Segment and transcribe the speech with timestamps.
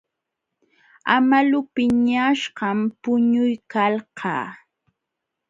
[1.15, 4.35] Amalu piñaśhqam puñuykalqa.